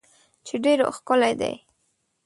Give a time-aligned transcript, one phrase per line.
[0.45, 1.53] چې ډیر ښکلی دی